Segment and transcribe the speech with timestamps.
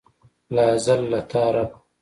[0.55, 1.77] له ازله له تا ربه.